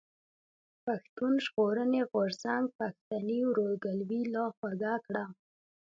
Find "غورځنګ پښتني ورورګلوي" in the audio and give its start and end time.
2.11-4.21